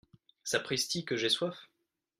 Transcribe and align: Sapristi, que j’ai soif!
Sapristi, 0.43 1.05
que 1.05 1.15
j’ai 1.15 1.29
soif! 1.29 1.69